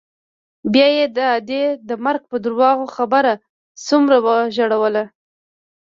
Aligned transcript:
زه 0.73 0.85
يې 0.95 1.05
د 1.17 1.17
ادې 1.35 1.63
د 1.89 1.91
مرګ 2.05 2.21
په 2.31 2.37
درواغ 2.45 2.77
خبر 2.95 3.25
څومره 3.87 4.17
وژړولوم. 4.25 5.07